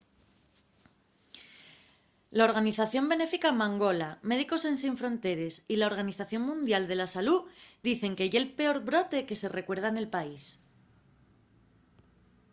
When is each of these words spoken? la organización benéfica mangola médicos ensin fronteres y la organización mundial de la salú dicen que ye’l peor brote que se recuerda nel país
la 2.37 2.45
organización 2.49 3.05
benéfica 3.13 3.49
mangola 3.61 4.09
médicos 4.31 4.61
ensin 4.71 4.95
fronteres 5.01 5.53
y 5.73 5.75
la 5.77 5.89
organización 5.91 6.41
mundial 6.49 6.83
de 6.89 6.95
la 6.99 7.07
salú 7.15 7.37
dicen 7.87 8.15
que 8.17 8.29
ye’l 8.31 8.47
peor 8.59 8.77
brote 8.89 9.19
que 9.27 9.39
se 9.41 9.51
recuerda 9.57 9.89
nel 9.91 10.11
país 10.15 10.43